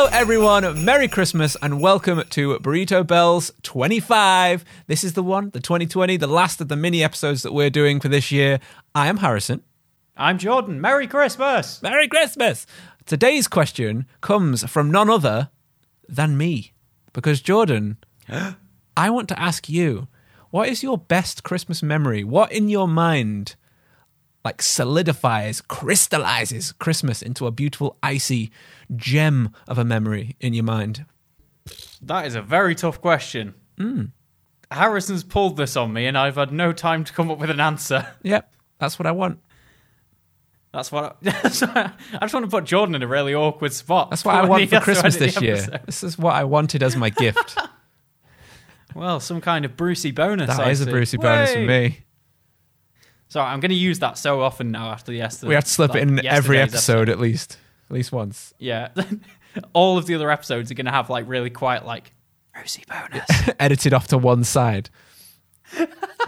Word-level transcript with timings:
Hello, 0.00 0.18
everyone. 0.18 0.82
Merry 0.82 1.08
Christmas 1.08 1.58
and 1.60 1.78
welcome 1.78 2.22
to 2.30 2.58
Burrito 2.60 3.06
Bells 3.06 3.52
25. 3.62 4.64
This 4.86 5.04
is 5.04 5.12
the 5.12 5.22
one, 5.22 5.50
the 5.50 5.60
2020, 5.60 6.16
the 6.16 6.26
last 6.26 6.62
of 6.62 6.68
the 6.68 6.74
mini 6.74 7.04
episodes 7.04 7.42
that 7.42 7.52
we're 7.52 7.68
doing 7.68 8.00
for 8.00 8.08
this 8.08 8.32
year. 8.32 8.60
I 8.94 9.08
am 9.08 9.18
Harrison. 9.18 9.62
I'm 10.16 10.38
Jordan. 10.38 10.80
Merry 10.80 11.06
Christmas. 11.06 11.82
Merry 11.82 12.08
Christmas. 12.08 12.66
Today's 13.04 13.46
question 13.46 14.06
comes 14.22 14.64
from 14.70 14.90
none 14.90 15.10
other 15.10 15.50
than 16.08 16.38
me. 16.38 16.72
Because, 17.12 17.42
Jordan, 17.42 17.98
I 18.96 19.10
want 19.10 19.28
to 19.28 19.38
ask 19.38 19.68
you 19.68 20.08
what 20.48 20.70
is 20.70 20.82
your 20.82 20.96
best 20.96 21.42
Christmas 21.42 21.82
memory? 21.82 22.24
What 22.24 22.50
in 22.52 22.70
your 22.70 22.88
mind 22.88 23.54
like 24.44 24.62
solidifies, 24.62 25.60
crystallizes 25.60 26.72
Christmas 26.72 27.22
into 27.22 27.46
a 27.46 27.50
beautiful, 27.50 27.96
icy 28.02 28.50
gem 28.96 29.52
of 29.68 29.78
a 29.78 29.84
memory 29.84 30.36
in 30.40 30.54
your 30.54 30.64
mind? 30.64 31.04
That 32.02 32.26
is 32.26 32.34
a 32.34 32.42
very 32.42 32.74
tough 32.74 33.00
question. 33.00 33.54
Hmm. 33.76 34.04
Harrison's 34.70 35.24
pulled 35.24 35.56
this 35.56 35.76
on 35.76 35.92
me, 35.92 36.06
and 36.06 36.16
I've 36.16 36.36
had 36.36 36.52
no 36.52 36.72
time 36.72 37.04
to 37.04 37.12
come 37.12 37.30
up 37.30 37.38
with 37.38 37.50
an 37.50 37.60
answer. 37.60 38.06
Yep, 38.22 38.52
that's 38.78 38.98
what 38.98 39.06
I 39.06 39.12
want. 39.12 39.40
That's 40.72 40.92
what 40.92 41.16
I, 41.24 41.26
I 42.14 42.18
just 42.20 42.32
want 42.34 42.44
to 42.44 42.50
put 42.50 42.64
Jordan 42.64 42.94
in 42.94 43.02
a 43.02 43.08
really 43.08 43.34
awkward 43.34 43.72
spot. 43.72 44.10
That's 44.10 44.24
what 44.24 44.36
I 44.36 44.46
want 44.46 44.68
for 44.70 44.80
Christmas 44.80 45.16
this 45.16 45.40
year. 45.40 45.80
This 45.86 46.04
is 46.04 46.16
what 46.16 46.34
I 46.34 46.44
wanted 46.44 46.82
as 46.82 46.96
my 46.96 47.10
gift. 47.10 47.58
Well, 48.94 49.20
some 49.20 49.40
kind 49.40 49.64
of 49.64 49.76
Brucey 49.76 50.10
bonus. 50.10 50.48
That 50.48 50.58
I 50.58 50.70
is 50.70 50.80
a 50.80 50.84
see. 50.84 50.90
Brucey 50.90 51.16
bonus 51.16 51.52
for 51.52 51.60
me. 51.60 52.00
So 53.30 53.40
I'm 53.40 53.60
going 53.60 53.70
to 53.70 53.76
use 53.76 54.00
that 54.00 54.18
so 54.18 54.42
often 54.42 54.72
now 54.72 54.90
after 54.90 55.12
yesterday. 55.12 55.48
We 55.48 55.54
have 55.54 55.64
to 55.64 55.70
slip 55.70 55.94
it 55.94 56.02
in 56.02 56.18
every 56.26 56.56
yesterday's 56.56 56.74
episode 56.74 57.08
at 57.08 57.20
least, 57.20 57.58
at 57.88 57.94
least 57.94 58.10
once. 58.10 58.52
Yeah. 58.58 58.88
All 59.72 59.96
of 59.96 60.06
the 60.06 60.16
other 60.16 60.30
episodes 60.30 60.70
are 60.70 60.74
going 60.74 60.86
to 60.86 60.92
have 60.92 61.08
like 61.08 61.28
really 61.28 61.48
quiet, 61.48 61.86
like 61.86 62.12
Brucey 62.52 62.82
bonus. 62.88 63.28
Edited 63.60 63.94
off 63.94 64.08
to 64.08 64.18
one 64.18 64.42
side. 64.44 64.90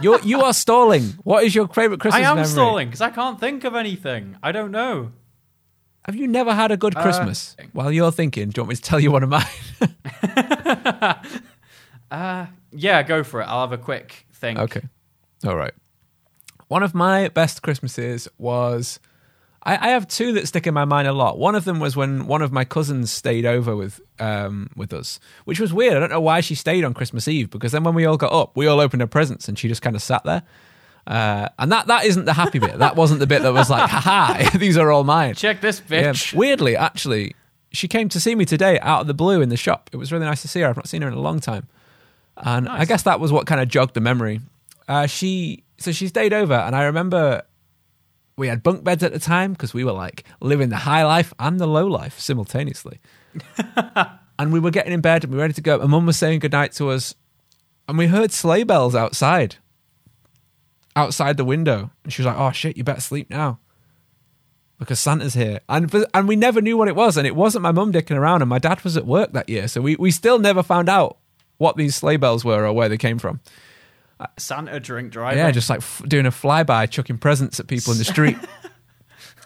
You're 0.01 0.21
you 0.21 0.43
are 0.43 0.55
stalling. 0.55 1.03
What 1.25 1.43
is 1.43 1.55
your 1.55 1.67
favorite 1.67 1.99
Christmas? 1.99 2.25
I 2.25 2.31
am 2.31 2.37
memory? 2.37 2.51
stalling 2.51 2.89
because 2.89 3.01
I 3.01 3.11
can't 3.11 3.41
think 3.41 3.65
of 3.65 3.75
anything. 3.75 4.37
I 4.41 4.53
don't 4.53 4.71
know. 4.71 5.11
Have 6.05 6.15
you 6.15 6.29
never 6.29 6.55
had 6.55 6.71
a 6.71 6.77
good 6.77 6.97
uh, 6.97 7.03
Christmas? 7.03 7.57
While 7.73 7.91
you're 7.91 8.13
thinking, 8.13 8.51
do 8.51 8.61
you 8.61 8.63
want 8.63 8.71
me 8.71 8.77
to 8.77 8.83
tell 8.83 9.01
you 9.01 9.11
one 9.11 9.25
of 9.25 9.29
mine? 9.29 9.45
Uh, 12.13 12.45
yeah, 12.73 13.03
go 13.03 13.25
for 13.25 13.41
it. 13.41 13.45
I'll 13.45 13.63
have 13.63 13.73
a 13.73 13.79
quick 13.83 14.27
thing. 14.35 14.59
Okay. 14.59 14.83
All 15.47 15.57
right. 15.57 15.73
One 16.73 16.83
of 16.83 16.95
my 16.95 17.29
best 17.29 17.61
Christmases 17.63 18.29
was. 18.39 18.99
I, 19.63 19.75
I 19.77 19.91
have 19.91 20.09
two 20.09 20.33
that 20.33 20.49
stick 20.49 20.67
in 20.67 20.73
my 20.75 20.87
mind 20.87 21.07
a 21.07 21.13
lot. 21.13 21.39
One 21.39 21.55
of 21.55 21.65
them 21.67 21.79
was 21.81 21.95
when 21.97 22.27
one 22.27 22.41
of 22.41 22.51
my 22.51 22.65
cousins 22.65 23.11
stayed 23.13 23.45
over 23.45 23.77
with 23.77 24.01
um, 24.19 24.71
with 24.75 24.93
us, 24.95 25.21
which 25.45 25.61
was 25.61 25.71
weird. 25.73 25.95
I 25.97 26.01
don't 26.01 26.09
know 26.11 26.21
why 26.21 26.41
she 26.41 26.55
stayed 26.55 26.83
on 26.83 26.95
Christmas 26.95 27.29
Eve 27.29 27.51
because 27.51 27.73
then 27.73 27.85
when 27.85 27.95
we 27.95 28.07
all 28.07 28.17
got 28.17 28.33
up, 28.33 28.57
we 28.57 28.67
all 28.67 28.81
opened 28.81 29.03
her 29.03 29.07
presents 29.07 29.49
and 29.49 29.59
she 29.59 29.69
just 29.69 29.83
kind 29.83 29.95
of 29.95 30.01
sat 30.03 30.25
there. 30.25 30.43
Uh, 31.07 31.49
and 31.59 31.71
that 31.71 31.89
that 31.89 32.07
isn't 32.07 32.25
the 32.25 32.33
happy 32.33 32.59
bit. 32.59 32.79
That 32.79 32.97
wasn't 32.97 33.21
the 33.21 33.27
bit 33.27 33.43
that 33.43 33.53
was 33.53 33.69
like, 33.69 33.91
haha, 33.91 34.51
these 34.59 34.79
are 34.79 34.91
all 34.91 35.05
mine. 35.05 35.35
Check 35.35 35.61
this 35.61 35.83
Yeah. 35.91 36.11
bitch. 36.11 36.33
Weirdly, 36.33 36.75
actually, 36.75 37.35
she 37.71 37.87
came 37.87 38.09
to 38.09 38.19
see 38.19 38.35
me 38.35 38.45
today 38.47 38.81
out 38.81 39.03
of 39.03 39.07
the 39.09 39.15
blue 39.15 39.43
in 39.43 39.51
the 39.51 39.59
shop. 39.59 39.91
It 39.93 39.99
was 39.99 40.11
really 40.11 40.25
nice 40.25 40.41
to 40.43 40.49
see 40.49 40.61
her. 40.63 40.69
I've 40.71 40.77
not 40.77 40.89
seen 40.89 41.03
her 41.03 41.09
in 41.09 41.15
a 41.15 41.21
long 41.21 41.39
time. 41.39 41.69
And 42.37 42.67
I 42.69 42.85
guess 42.87 43.03
that 43.03 43.21
was 43.21 43.31
what 43.31 43.47
kind 43.47 43.61
of 43.61 43.69
jogged 43.69 43.93
the 43.95 44.01
memory. 44.01 44.41
Uh, 44.89 45.07
she 45.07 45.63
so 45.83 45.93
she 45.93 46.09
stayed 46.09 46.33
over, 46.33 46.55
and 46.55 46.75
I 46.75 46.85
remember 46.85 47.43
we 48.37 48.49
had 48.49 48.63
bunk 48.63 48.83
beds 48.85 49.03
at 49.03 49.13
the 49.13 49.19
time 49.19 49.53
because 49.53 49.75
we 49.75 49.85
were 49.85 49.93
like 49.93 50.25
living 50.41 50.71
the 50.71 50.77
high 50.77 51.05
life 51.05 51.35
and 51.39 51.61
the 51.61 51.67
low 51.67 51.87
life 51.87 52.19
simultaneously. 52.19 52.99
and 54.39 54.53
we 54.53 54.61
were 54.61 54.71
getting 54.71 54.93
in 54.93 55.01
bed 55.01 55.25
and 55.25 55.33
we 55.33 55.37
were 55.37 55.43
ready 55.43 55.55
to 55.55 55.61
go. 55.61 55.81
And 55.81 55.91
mum 55.91 56.07
was 56.07 56.19
saying 56.19 56.41
goodnight 56.41 56.73
to 56.73 56.91
us, 56.91 57.15
and 57.89 57.99
we 57.99 58.07
heard 58.07 58.33
sleigh 58.33 58.65
bells 58.65 58.95
outside, 58.95 59.57
outside 60.97 61.37
the 61.37 61.45
window. 61.45 61.91
And 62.05 62.13
she 62.13 62.23
was 62.23 62.27
like, 62.27 62.39
"Oh 62.39 62.53
shit, 62.53 62.77
you 62.77 62.85
better 62.85 63.01
sleep 63.01 63.31
now." 63.31 63.59
Because 64.79 64.99
Santa's 64.99 65.35
here, 65.35 65.61
and 65.69 65.95
and 66.13 66.27
we 66.27 66.35
never 66.35 66.61
knew 66.61 66.77
what 66.77 66.89
it 66.89 66.97
was, 66.97 67.17
and 67.17 67.27
it 67.27 67.37
wasn't 67.37 67.63
my 67.63 67.71
mum 67.71 67.93
dicking 67.93 68.17
around, 68.17 68.43
and 68.43 68.49
my 68.49 68.59
dad 68.59 68.83
was 68.83 68.97
at 68.97 69.07
work 69.07 69.33
that 69.33 69.49
year, 69.49 69.69
so 69.69 69.81
we, 69.81 69.95
we 69.95 70.11
still 70.11 70.41
never 70.41 70.63
found 70.63 70.89
out 70.89 71.19
what 71.59 71.77
these 71.77 71.95
sleigh 71.95 72.17
bells 72.17 72.45
were 72.45 72.67
or 72.67 72.73
where 72.73 72.89
they 72.89 72.99
came 72.99 73.21
from. 73.21 73.41
Santa 74.39 74.79
drink 74.81 75.13
driving. 75.13 75.39
Yeah, 75.39 75.51
just 75.51 75.69
like 75.71 75.79
f- 75.79 76.03
doing 76.07 76.27
a 76.27 76.31
flyby, 76.31 76.89
chucking 76.91 77.19
presents 77.19 77.59
at 77.61 77.67
people 77.67 77.93
in 77.93 77.99
the 77.99 78.05
street. 78.05 78.37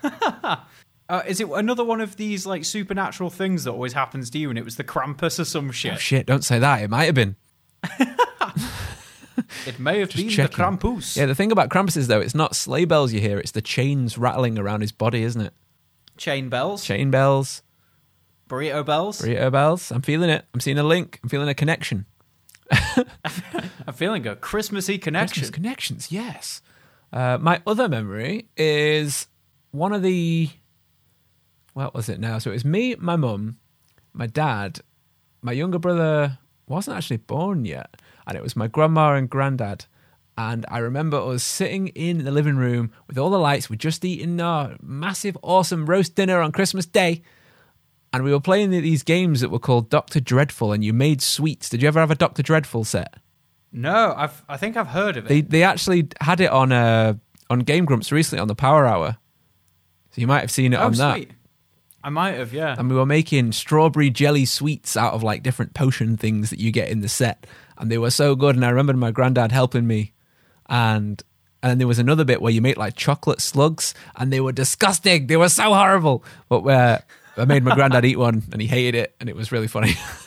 Uh, 1.08 1.22
is 1.28 1.40
it 1.40 1.48
another 1.50 1.84
one 1.84 2.00
of 2.00 2.16
these 2.16 2.46
like 2.46 2.64
supernatural 2.64 3.30
things 3.30 3.62
that 3.62 3.70
always 3.70 3.92
happens 3.92 4.28
to 4.28 4.38
you, 4.38 4.50
and 4.50 4.58
it 4.58 4.64
was 4.64 4.74
the 4.74 4.82
Krampus 4.82 5.38
or 5.38 5.44
some 5.44 5.70
shit? 5.70 5.92
oh 5.94 5.96
shit! 5.96 6.26
Don't 6.26 6.42
say 6.44 6.58
that. 6.58 6.82
It 6.82 6.90
might 6.90 7.04
have 7.04 7.14
been. 7.14 7.36
It 9.66 9.78
may 9.78 10.00
have 10.00 10.10
been 10.12 10.28
checking. 10.28 10.56
the 10.56 10.62
Krampus. 10.62 11.16
Yeah, 11.16 11.26
the 11.26 11.34
thing 11.34 11.52
about 11.52 11.68
Krampus 11.68 11.96
is 11.96 12.08
though, 12.08 12.20
it's 12.20 12.34
not 12.34 12.56
sleigh 12.56 12.86
bells 12.86 13.12
you 13.12 13.20
hear; 13.20 13.38
it's 13.38 13.50
the 13.52 13.60
chains 13.62 14.16
rattling 14.16 14.58
around 14.58 14.80
his 14.80 14.92
body, 14.92 15.22
isn't 15.22 15.40
it? 15.40 15.52
Chain 16.16 16.48
bells, 16.48 16.84
Chain 16.84 17.10
bells, 17.10 17.62
burrito 18.48 18.84
bells. 18.84 19.20
burrito 19.20 19.52
bells. 19.52 19.92
I'm 19.92 20.02
feeling 20.02 20.30
it. 20.30 20.44
I'm 20.54 20.60
seeing 20.60 20.78
a 20.78 20.82
link. 20.82 21.20
I'm 21.22 21.28
feeling 21.28 21.48
a 21.48 21.54
connection. 21.54 22.06
I'm 22.70 23.94
feeling 23.94 24.26
a 24.26 24.36
Christmassy 24.36 24.98
connection. 24.98 25.40
Christmas 25.40 25.54
connections, 25.54 26.12
yes. 26.12 26.62
Uh, 27.12 27.38
my 27.40 27.62
other 27.66 27.88
memory 27.88 28.48
is 28.56 29.28
one 29.70 29.92
of 29.92 30.02
the. 30.02 30.50
What 31.74 31.94
was 31.94 32.08
it 32.08 32.18
now? 32.18 32.38
So 32.38 32.50
it 32.50 32.54
was 32.54 32.64
me, 32.64 32.94
my 32.96 33.16
mum, 33.16 33.58
my 34.14 34.26
dad, 34.26 34.80
my 35.42 35.52
younger 35.52 35.78
brother 35.78 36.38
wasn't 36.66 36.96
actually 36.96 37.18
born 37.18 37.64
yet, 37.64 38.00
and 38.26 38.36
it 38.36 38.42
was 38.42 38.56
my 38.56 38.66
grandma 38.66 39.14
and 39.14 39.28
granddad. 39.28 39.84
And 40.38 40.66
I 40.68 40.78
remember 40.78 41.18
us 41.18 41.42
sitting 41.42 41.88
in 41.88 42.24
the 42.24 42.30
living 42.30 42.56
room 42.56 42.92
with 43.06 43.16
all 43.16 43.30
the 43.30 43.38
lights. 43.38 43.70
We'd 43.70 43.80
just 43.80 44.04
eaten 44.04 44.40
our 44.40 44.76
massive, 44.82 45.36
awesome 45.42 45.86
roast 45.86 46.14
dinner 46.14 46.40
on 46.40 46.52
Christmas 46.52 46.84
Day. 46.84 47.22
And 48.12 48.24
we 48.24 48.32
were 48.32 48.40
playing 48.40 48.70
these 48.70 49.02
games 49.02 49.40
that 49.40 49.50
were 49.50 49.58
called 49.58 49.90
Dr. 49.90 50.20
Dreadful, 50.20 50.72
and 50.72 50.82
you 50.82 50.92
made 50.92 51.20
sweets. 51.20 51.68
Did 51.68 51.82
you 51.82 51.88
ever 51.88 52.00
have 52.00 52.10
a 52.10 52.14
Dr. 52.14 52.42
Dreadful 52.42 52.84
set? 52.84 53.14
No, 53.72 54.14
I've 54.16 54.42
I 54.48 54.56
think 54.56 54.76
I've 54.76 54.88
heard 54.88 55.16
of 55.16 55.26
it. 55.26 55.28
They 55.28 55.40
they 55.42 55.62
actually 55.62 56.08
had 56.20 56.40
it 56.40 56.50
on 56.50 56.72
uh 56.72 57.14
on 57.50 57.60
Game 57.60 57.84
Grumps 57.84 58.10
recently 58.10 58.40
on 58.40 58.48
the 58.48 58.54
Power 58.54 58.86
Hour. 58.86 59.18
So 60.12 60.20
you 60.20 60.26
might 60.26 60.40
have 60.40 60.50
seen 60.50 60.72
it 60.72 60.76
oh, 60.76 60.86
on 60.86 60.92
that. 60.94 61.26
I 62.02 62.08
might 62.08 62.36
have, 62.36 62.54
yeah. 62.54 62.76
And 62.78 62.88
we 62.88 62.94
were 62.94 63.04
making 63.04 63.50
strawberry 63.50 64.10
jelly 64.10 64.44
sweets 64.44 64.96
out 64.96 65.12
of 65.12 65.24
like 65.24 65.42
different 65.42 65.74
potion 65.74 66.16
things 66.16 66.50
that 66.50 66.60
you 66.60 66.70
get 66.70 66.88
in 66.88 67.00
the 67.00 67.08
set. 67.08 67.46
And 67.76 67.90
they 67.90 67.98
were 67.98 68.12
so 68.12 68.36
good. 68.36 68.54
And 68.54 68.64
I 68.64 68.70
remember 68.70 68.92
my 68.94 69.10
granddad 69.10 69.50
helping 69.50 69.88
me. 69.88 70.12
And 70.68 71.20
and 71.62 71.70
then 71.70 71.78
there 71.78 71.88
was 71.88 71.98
another 71.98 72.24
bit 72.24 72.40
where 72.40 72.52
you 72.52 72.62
make 72.62 72.76
like 72.76 72.94
chocolate 72.94 73.40
slugs 73.40 73.92
and 74.14 74.32
they 74.32 74.40
were 74.40 74.52
disgusting. 74.52 75.26
They 75.26 75.36
were 75.36 75.48
so 75.48 75.74
horrible. 75.74 76.22
But 76.48 76.60
where 76.60 77.02
I 77.36 77.44
made 77.44 77.62
my 77.64 77.74
granddad 77.74 78.04
eat 78.04 78.16
one 78.18 78.42
and 78.52 78.60
he 78.60 78.66
hated 78.66 78.94
it 78.94 79.14
and 79.20 79.28
it 79.28 79.36
was 79.36 79.52
really 79.52 79.66
funny. 79.68 79.94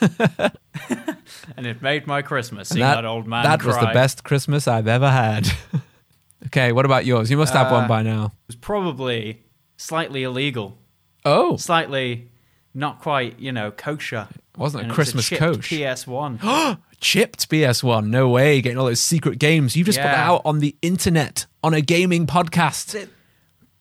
and 1.56 1.66
it 1.66 1.82
made 1.82 2.06
my 2.06 2.22
Christmas 2.22 2.68
seeing 2.68 2.80
that 2.80 2.96
that, 2.96 3.04
old 3.04 3.26
man. 3.26 3.44
that 3.44 3.64
was 3.64 3.76
the 3.78 3.86
best 3.92 4.24
Christmas 4.24 4.68
I've 4.68 4.86
ever 4.88 5.10
had. 5.10 5.48
okay, 6.46 6.72
what 6.72 6.84
about 6.84 7.04
yours? 7.06 7.30
You 7.30 7.36
must 7.36 7.52
have 7.54 7.70
one 7.70 7.84
Uh, 7.84 7.88
by 7.88 8.02
now. 8.02 8.26
It 8.26 8.32
was 8.48 8.56
probably 8.56 9.42
slightly 9.76 10.22
illegal, 10.22 10.78
Oh, 11.24 11.56
slightly 11.56 12.30
not 12.74 13.00
quite, 13.00 13.38
you 13.38 13.52
know, 13.52 13.70
kosher. 13.70 14.28
wasn't 14.56 14.84
And 14.84 14.90
a 14.90 14.94
it 14.94 14.96
was 14.98 15.06
Christmas 15.06 15.28
chipped 15.28 15.40
coach. 15.40 15.70
PS1. 15.70 16.78
chipped 17.00 17.48
PS1. 17.50 18.06
No 18.08 18.28
way, 18.28 18.60
getting 18.60 18.78
all 18.78 18.86
those 18.86 19.00
secret 19.00 19.38
games. 19.38 19.76
You 19.76 19.84
just 19.84 19.98
put 19.98 20.04
that 20.04 20.16
out 20.18 20.42
on 20.44 20.60
the 20.60 20.76
internet 20.82 21.46
on 21.62 21.74
a 21.74 21.80
gaming 21.80 22.26
podcast. 22.26 23.08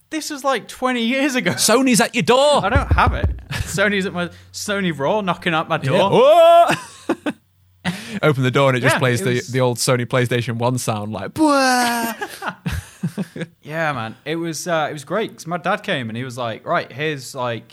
This 0.10 0.30
was 0.30 0.44
like 0.44 0.68
20 0.68 1.02
years 1.04 1.36
ago. 1.36 1.52
Sony's 1.52 2.02
at 2.02 2.16
your 2.16 2.24
door. 2.24 2.66
I 2.66 2.70
don't 2.70 2.92
have 2.94 3.14
it. 3.14 3.30
Sony's 3.50 4.06
at 4.06 4.14
my 4.14 4.30
Sony 4.52 4.98
Raw 4.98 5.22
knocking 5.22 5.54
at 5.54 5.68
my 5.68 5.78
door. 5.78 6.22
Yeah. 6.22 6.76
Open 8.22 8.44
the 8.44 8.52
door 8.52 8.70
and 8.70 8.78
it 8.78 8.82
just 8.82 8.96
Yeah, 8.96 9.00
plays 9.00 9.22
it 9.22 9.26
the, 9.26 9.34
was- 9.36 9.48
the 9.48 9.62
old 9.62 9.78
Sony 9.78 10.06
PlayStation 10.06 10.58
1 10.58 10.78
sound 10.80 11.12
like, 11.14 11.38
Yeah, 13.62 13.94
man, 13.94 14.16
it 14.26 14.36
was 14.36 14.68
uh, 14.68 14.88
it 14.90 14.94
was 14.94 15.06
great 15.06 15.32
because 15.32 15.48
my 15.48 15.58
dad 15.58 15.84
came 15.84 16.10
and 16.10 16.18
he 16.18 16.24
was 16.24 16.38
like, 16.38 16.66
"Right, 16.66 16.92
here's 16.92 17.34
like, 17.36 17.72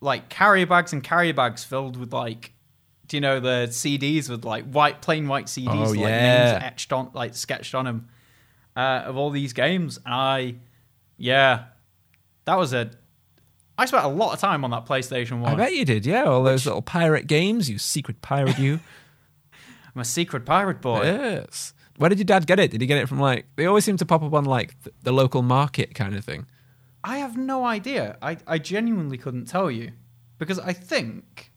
like 0.00 0.28
carrier 0.28 0.66
bags 0.66 0.92
and 0.92 1.02
carrier 1.02 1.34
bags 1.34 1.64
filled 1.64 1.96
with 1.96 2.12
like, 2.12 2.52
do 3.06 3.16
you 3.16 3.20
know 3.20 3.40
the 3.40 3.66
CDs 3.68 4.30
with 4.30 4.44
like 4.44 4.64
white 4.70 5.02
plain 5.02 5.28
white 5.28 5.46
CDs, 5.46 5.68
Oh, 5.88 5.90
like 5.90 5.98
yeah. 5.98 6.52
names 6.52 6.64
etched 6.64 6.92
on, 6.92 7.10
like 7.12 7.34
sketched 7.34 7.74
on 7.74 7.84
them, 7.84 8.08
uh, 8.76 9.02
of 9.04 9.16
all 9.16 9.30
these 9.30 9.52
games." 9.52 9.98
And 10.04 10.14
I, 10.14 10.54
yeah, 11.22 11.66
that 12.46 12.58
was 12.58 12.72
a. 12.72 12.90
I 13.78 13.86
spent 13.86 14.04
a 14.04 14.08
lot 14.08 14.34
of 14.34 14.40
time 14.40 14.64
on 14.64 14.72
that 14.72 14.86
PlayStation 14.86 15.40
One. 15.40 15.52
I 15.52 15.54
bet 15.54 15.72
you 15.72 15.84
did, 15.84 16.04
yeah. 16.04 16.24
All 16.24 16.42
those 16.42 16.66
little 16.66 16.82
pirate 16.82 17.28
games, 17.28 17.70
you 17.70 17.78
secret 17.78 18.20
pirate, 18.20 18.58
you. 18.58 18.80
I'm 19.94 20.00
a 20.00 20.04
secret 20.04 20.44
pirate 20.44 20.80
boy. 20.80 21.04
yes. 21.04 21.74
Where 21.96 22.08
did 22.08 22.18
your 22.18 22.24
dad 22.24 22.46
get 22.46 22.58
it? 22.58 22.72
Did 22.72 22.80
he 22.80 22.88
get 22.88 22.98
it 22.98 23.08
from 23.08 23.20
like? 23.20 23.46
They 23.54 23.66
always 23.66 23.84
seem 23.84 23.96
to 23.98 24.04
pop 24.04 24.24
up 24.24 24.32
on 24.34 24.44
like 24.46 24.82
th- 24.82 24.96
the 25.04 25.12
local 25.12 25.42
market 25.42 25.94
kind 25.94 26.16
of 26.16 26.24
thing. 26.24 26.46
I 27.04 27.18
have 27.18 27.36
no 27.36 27.64
idea. 27.64 28.18
I, 28.20 28.38
I 28.46 28.58
genuinely 28.58 29.16
couldn't 29.16 29.44
tell 29.44 29.70
you 29.70 29.92
because 30.38 30.58
I 30.58 30.72
think 30.72 31.52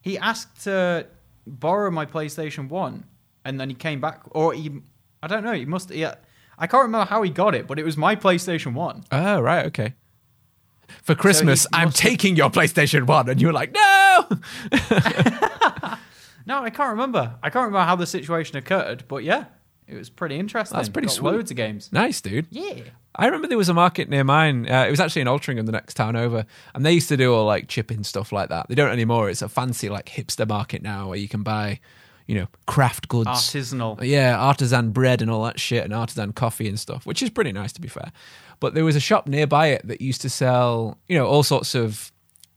he 0.00 0.16
asked 0.16 0.62
to 0.64 1.08
borrow 1.44 1.90
my 1.90 2.06
PlayStation 2.06 2.68
One, 2.68 3.04
and 3.44 3.58
then 3.58 3.68
he 3.68 3.74
came 3.74 4.00
back, 4.00 4.22
or 4.30 4.52
he, 4.52 4.70
I 5.22 5.26
don't 5.26 5.42
know, 5.42 5.52
he 5.52 5.64
must, 5.64 5.90
yeah, 5.90 6.14
I 6.58 6.66
can't 6.66 6.82
remember 6.82 7.06
how 7.06 7.22
he 7.22 7.30
got 7.30 7.54
it, 7.54 7.66
but 7.66 7.78
it 7.78 7.84
was 7.84 7.96
my 7.96 8.14
PlayStation 8.16 8.74
One. 8.74 9.04
Oh, 9.10 9.40
right, 9.40 9.66
okay. 9.66 9.94
For 11.02 11.14
Christmas, 11.14 11.62
he 11.62 11.68
I'm 11.72 11.88
have- 11.88 11.94
taking 11.94 12.36
your 12.36 12.50
PlayStation 12.50 13.06
1. 13.06 13.28
And 13.30 13.40
you 13.40 13.46
were 13.48 13.52
like, 13.52 13.72
no! 13.72 14.28
No, 16.44 16.64
I 16.64 16.70
can't 16.70 16.90
remember. 16.90 17.36
I 17.40 17.50
can't 17.50 17.66
remember 17.66 17.86
how 17.86 17.94
the 17.94 18.04
situation 18.06 18.56
occurred, 18.56 19.04
but 19.06 19.22
yeah, 19.22 19.44
it 19.86 19.94
was 19.94 20.10
pretty 20.10 20.40
interesting. 20.40 20.76
That's 20.76 20.88
pretty 20.88 21.06
Got 21.06 21.14
sweet. 21.14 21.30
Loads 21.30 21.50
of 21.52 21.56
games. 21.56 21.88
nice, 21.92 22.20
dude. 22.20 22.48
Yeah. 22.50 22.80
I 23.14 23.26
remember 23.26 23.46
there 23.46 23.56
was 23.56 23.68
a 23.68 23.74
market 23.74 24.08
near 24.08 24.24
mine. 24.24 24.68
Uh, 24.68 24.84
it 24.86 24.90
was 24.90 24.98
actually 24.98 25.22
in 25.22 25.28
Altrincham, 25.28 25.66
the 25.66 25.72
next 25.72 25.94
town 25.94 26.16
over, 26.16 26.44
and 26.74 26.84
they 26.84 26.92
used 26.94 27.08
to 27.10 27.16
do 27.16 27.32
all 27.32 27.44
like 27.46 27.68
chipping 27.68 28.02
stuff 28.02 28.32
like 28.32 28.48
that. 28.48 28.66
They 28.68 28.74
don't 28.74 28.90
anymore. 28.90 29.30
It's 29.30 29.40
a 29.42 29.48
fancy 29.48 29.88
like 29.88 30.06
hipster 30.06 30.48
market 30.48 30.82
now 30.82 31.08
where 31.10 31.18
you 31.18 31.28
can 31.28 31.44
buy, 31.44 31.78
you 32.26 32.34
know, 32.34 32.46
craft 32.66 33.08
goods, 33.08 33.28
Artisanal. 33.28 34.02
yeah, 34.02 34.36
artisan 34.38 34.90
bread 34.90 35.20
and 35.22 35.30
all 35.30 35.44
that 35.44 35.58
shit, 35.60 35.84
and 35.84 35.92
artisan 35.92 36.32
coffee 36.32 36.68
and 36.68 36.78
stuff, 36.78 37.04
which 37.06 37.22
is 37.22 37.30
pretty 37.30 37.52
nice 37.52 37.72
to 37.74 37.80
be 37.80 37.88
fair. 37.88 38.12
But 38.60 38.74
there 38.74 38.84
was 38.84 38.94
a 38.96 39.00
shop 39.00 39.26
nearby 39.26 39.68
it 39.68 39.86
that 39.88 40.00
used 40.00 40.20
to 40.22 40.30
sell, 40.30 40.98
you 41.08 41.18
know, 41.18 41.26
all 41.26 41.42
sorts 41.42 41.74
of 41.74 42.12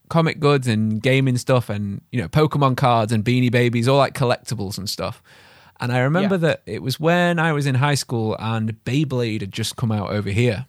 comic 0.09 0.39
goods 0.39 0.67
and 0.67 1.01
gaming 1.01 1.37
stuff, 1.37 1.69
and 1.69 2.01
you 2.11 2.21
know, 2.21 2.27
Pokemon 2.27 2.77
cards 2.77 3.11
and 3.11 3.23
Beanie 3.25 3.51
Babies, 3.51 3.87
all 3.87 3.97
like 3.97 4.13
collectibles 4.13 4.77
and 4.77 4.89
stuff. 4.89 5.21
And 5.79 5.91
I 5.91 5.99
remember 5.99 6.35
Yeah. 6.35 6.39
that 6.49 6.61
it 6.65 6.81
was 6.81 6.99
when 6.99 7.37
I 7.39 7.51
was 7.51 7.65
in 7.65 7.75
high 7.75 7.95
school 7.95 8.37
and 8.39 8.77
Beyblade 8.85 9.41
had 9.41 9.51
just 9.51 9.75
come 9.75 9.91
out 9.91 10.09
over 10.09 10.29
here. 10.29 10.67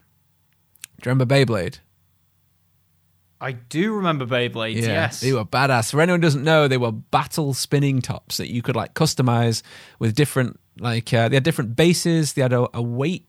Do 1.01 1.09
you 1.09 1.13
remember 1.13 1.33
Beyblade? 1.33 1.79
I 3.41 3.53
do 3.53 3.95
remember 3.95 4.27
Beyblades, 4.27 4.83
yes. 4.83 5.21
They 5.21 5.33
were 5.33 5.45
badass. 5.45 5.91
For 5.91 6.01
anyone 6.01 6.21
who 6.21 6.27
doesn't 6.27 6.45
know, 6.45 6.69
they 6.69 6.79
were 6.79 6.93
battle 6.93 7.53
spinning 7.53 8.01
tops 8.01 8.39
that 8.39 8.51
you 8.51 8.63
could 8.63 8.77
like 8.77 8.95
customize 8.95 9.63
with 9.99 10.15
different 10.15 10.59
like 10.79 11.13
uh, 11.13 11.29
they 11.29 11.37
had 11.37 11.45
different 11.45 11.77
bases. 11.77 12.33
They 12.33 12.43
had 12.43 12.53
a, 12.53 12.69
a 12.77 12.83
weight 12.83 13.27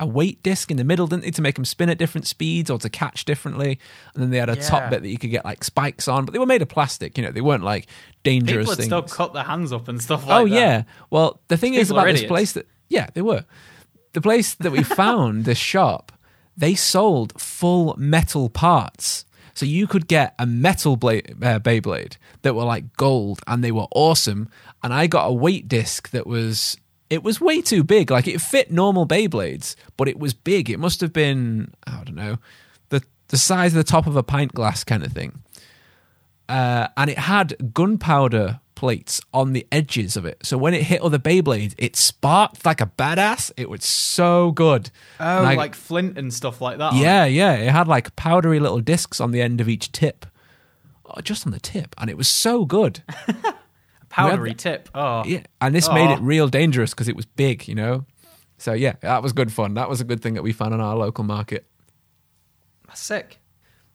a 0.00 0.06
weight 0.06 0.42
disc 0.42 0.70
in 0.70 0.76
the 0.76 0.84
middle, 0.84 1.06
didn't 1.06 1.22
they, 1.22 1.30
to 1.30 1.42
make 1.42 1.54
them 1.54 1.64
spin 1.64 1.88
at 1.88 1.96
different 1.96 2.26
speeds 2.26 2.68
or 2.70 2.78
to 2.78 2.90
catch 2.90 3.24
differently. 3.24 3.78
And 4.14 4.22
then 4.22 4.30
they 4.30 4.38
had 4.38 4.48
a 4.48 4.56
top 4.56 4.90
bit 4.90 5.02
that 5.02 5.08
you 5.08 5.16
could 5.16 5.30
get 5.30 5.44
like 5.44 5.62
spikes 5.62 6.08
on, 6.08 6.24
but 6.24 6.32
they 6.32 6.40
were 6.40 6.46
made 6.46 6.60
of 6.60 6.68
plastic. 6.68 7.16
You 7.16 7.24
know, 7.24 7.30
they 7.30 7.40
weren't 7.40 7.62
like 7.62 7.86
dangerous 8.24 8.64
People 8.64 8.74
things. 8.74 8.86
still 8.86 9.02
cut 9.02 9.32
their 9.32 9.44
hands 9.44 9.72
up 9.72 9.86
and 9.86 10.02
stuff 10.02 10.26
like 10.26 10.40
oh 10.40 10.48
that. 10.48 10.54
yeah. 10.54 10.82
Well, 11.10 11.40
the 11.48 11.56
thing 11.56 11.74
is 11.74 11.88
People 11.88 12.00
are 12.00 12.08
about 12.08 12.18
this 12.18 12.24
place 12.24 12.52
that 12.52 12.66
yeah, 12.88 13.08
they 13.14 13.22
were. 13.22 13.44
The 14.12 14.20
place 14.20 14.54
that 14.54 14.72
we 14.72 14.82
found, 14.82 15.44
this 15.44 15.58
shop, 15.58 16.12
they 16.56 16.74
sold 16.74 17.40
full 17.40 17.94
metal 17.96 18.50
parts. 18.50 19.24
So 19.54 19.66
you 19.66 19.86
could 19.86 20.08
get 20.08 20.34
a 20.38 20.46
metal 20.46 20.96
blade, 20.96 21.36
uh, 21.42 21.58
Beyblade 21.58 22.16
that 22.42 22.54
were 22.54 22.64
like 22.64 22.96
gold 22.96 23.40
and 23.46 23.62
they 23.62 23.72
were 23.72 23.86
awesome. 23.94 24.48
And 24.82 24.92
I 24.92 25.06
got 25.06 25.26
a 25.26 25.32
weight 25.32 25.68
disc 25.68 26.10
that 26.10 26.26
was 26.26 26.76
it 27.10 27.22
was 27.22 27.40
way 27.40 27.60
too 27.60 27.84
big. 27.84 28.10
Like 28.10 28.26
it 28.26 28.40
fit 28.40 28.70
normal 28.70 29.06
Beyblades, 29.06 29.76
but 29.96 30.08
it 30.08 30.18
was 30.18 30.32
big. 30.32 30.70
It 30.70 30.78
must 30.78 31.00
have 31.00 31.12
been 31.12 31.72
I 31.86 32.02
don't 32.04 32.16
know 32.16 32.38
the 32.88 33.02
the 33.28 33.38
size 33.38 33.72
of 33.72 33.76
the 33.76 33.84
top 33.84 34.06
of 34.06 34.16
a 34.16 34.22
pint 34.22 34.54
glass 34.54 34.84
kind 34.84 35.04
of 35.04 35.12
thing 35.12 35.42
uh, 36.52 36.88
and 36.96 37.08
it 37.10 37.18
had 37.18 37.72
gunpowder 37.74 38.60
plates 38.74 39.20
on 39.32 39.52
the 39.52 39.64
edges 39.70 40.16
of 40.16 40.24
it. 40.24 40.38
So 40.42 40.58
when 40.58 40.74
it 40.74 40.82
hit 40.82 41.00
other 41.02 41.18
Beyblades, 41.18 41.74
it 41.78 41.94
sparked 41.96 42.64
like 42.66 42.80
a 42.80 42.86
badass. 42.86 43.52
It 43.56 43.70
was 43.70 43.84
so 43.84 44.50
good. 44.52 44.90
Oh, 45.20 45.44
I- 45.44 45.54
like 45.54 45.74
flint 45.74 46.18
and 46.18 46.32
stuff 46.34 46.60
like 46.60 46.78
that. 46.78 46.94
yeah, 46.94 47.24
yeah. 47.24 47.54
It 47.54 47.70
had 47.70 47.86
like 47.88 48.14
powdery 48.16 48.58
little 48.60 48.80
discs 48.80 49.20
on 49.20 49.30
the 49.30 49.40
end 49.40 49.60
of 49.60 49.68
each 49.68 49.92
tip, 49.92 50.26
oh, 51.06 51.20
just 51.20 51.46
on 51.46 51.52
the 51.52 51.60
tip, 51.60 51.94
and 51.98 52.10
it 52.10 52.16
was 52.16 52.28
so 52.28 52.64
good. 52.64 53.02
Powdery 54.08 54.50
Yeah. 54.50 54.56
tip. 54.56 54.88
Oh. 54.94 55.22
Yeah, 55.24 55.40
and 55.60 55.74
this 55.74 55.88
made 55.88 56.10
it 56.12 56.20
real 56.20 56.46
dangerous 56.48 56.90
because 56.90 57.08
it 57.08 57.16
was 57.16 57.24
big, 57.24 57.66
you 57.66 57.74
know. 57.74 58.04
So 58.58 58.74
yeah, 58.74 58.94
that 59.00 59.22
was 59.22 59.32
good 59.32 59.50
fun. 59.52 59.72
That 59.74 59.88
was 59.88 60.00
a 60.02 60.04
good 60.04 60.20
thing 60.20 60.34
that 60.34 60.42
we 60.42 60.52
found 60.52 60.74
on 60.74 60.80
our 60.82 60.94
local 60.96 61.24
market. 61.24 61.66
That's 62.86 63.00
sick. 63.00 63.38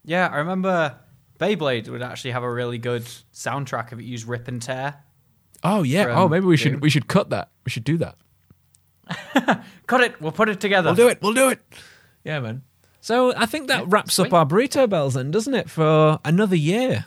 Yeah, 0.04 0.26
I 0.32 0.38
remember 0.38 0.96
Beyblade 1.38 1.88
would 1.88 2.02
actually 2.02 2.32
have 2.32 2.42
a 2.42 2.50
really 2.50 2.78
good 2.78 3.04
soundtrack 3.32 3.92
if 3.92 3.98
it 3.98 4.04
used 4.04 4.26
Rip 4.26 4.48
and 4.48 4.60
Tear. 4.60 4.96
Oh 5.62 5.82
yeah. 5.82 6.04
From 6.04 6.18
oh, 6.18 6.28
maybe 6.28 6.46
we 6.46 6.56
should 6.56 6.80
we 6.80 6.90
should 6.90 7.08
cut 7.08 7.30
that. 7.30 7.50
We 7.64 7.70
should 7.70 7.84
do 7.84 7.98
that. 7.98 8.16
Cut 9.86 10.02
it. 10.02 10.20
We'll 10.20 10.32
put 10.32 10.48
it 10.50 10.60
together. 10.60 10.90
We'll 10.90 10.96
do 10.96 11.08
it. 11.08 11.22
We'll 11.22 11.32
do 11.32 11.48
it. 11.48 11.60
Yeah, 12.24 12.40
man. 12.40 12.62
So 13.00 13.34
I 13.34 13.46
think 13.46 13.68
that 13.68 13.88
wraps 13.88 14.14
sweet. 14.16 14.26
up 14.26 14.32
our 14.34 14.44
burrito 14.44 14.88
bells, 14.88 15.14
then, 15.14 15.30
doesn't 15.30 15.54
it, 15.54 15.70
for 15.70 16.18
another 16.24 16.56
year? 16.56 17.06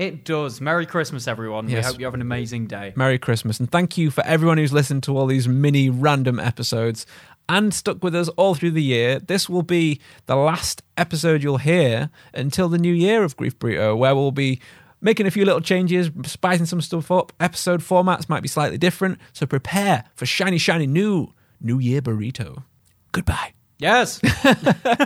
It 0.00 0.24
does. 0.24 0.62
Merry 0.62 0.86
Christmas, 0.86 1.28
everyone. 1.28 1.68
Yes. 1.68 1.84
We 1.84 1.86
hope 1.86 2.00
you 2.00 2.06
have 2.06 2.14
an 2.14 2.22
amazing 2.22 2.68
day. 2.68 2.94
Merry 2.96 3.18
Christmas, 3.18 3.60
and 3.60 3.70
thank 3.70 3.98
you 3.98 4.10
for 4.10 4.24
everyone 4.24 4.56
who's 4.56 4.72
listened 4.72 5.02
to 5.02 5.14
all 5.14 5.26
these 5.26 5.46
mini 5.46 5.90
random 5.90 6.40
episodes 6.40 7.04
and 7.50 7.74
stuck 7.74 8.02
with 8.02 8.14
us 8.14 8.28
all 8.30 8.54
through 8.54 8.70
the 8.70 8.82
year. 8.82 9.18
This 9.18 9.46
will 9.46 9.62
be 9.62 10.00
the 10.24 10.36
last 10.36 10.82
episode 10.96 11.42
you'll 11.42 11.58
hear 11.58 12.08
until 12.32 12.70
the 12.70 12.78
new 12.78 12.94
year 12.94 13.24
of 13.24 13.36
Grief 13.36 13.58
Burrito, 13.58 13.94
where 13.94 14.14
we'll 14.14 14.32
be 14.32 14.58
making 15.02 15.26
a 15.26 15.30
few 15.30 15.44
little 15.44 15.60
changes, 15.60 16.10
spicing 16.24 16.64
some 16.64 16.80
stuff 16.80 17.10
up. 17.10 17.34
Episode 17.38 17.82
formats 17.82 18.26
might 18.26 18.40
be 18.40 18.48
slightly 18.48 18.78
different, 18.78 19.18
so 19.34 19.44
prepare 19.44 20.04
for 20.14 20.24
shiny, 20.24 20.56
shiny 20.56 20.86
new 20.86 21.34
New 21.60 21.78
Year 21.78 22.00
burrito. 22.00 22.64
Goodbye. 23.12 23.52
Yes. 23.78 24.18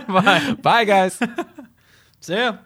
Bye. 0.07 0.55
Bye, 0.61 0.85
guys. 0.85 1.19
See 2.21 2.33
ya. 2.33 2.59